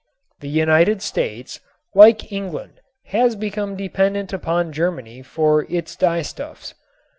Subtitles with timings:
[0.39, 1.59] The United States,
[1.93, 6.73] like England, had become dependent upon Germany for its dyestuffs.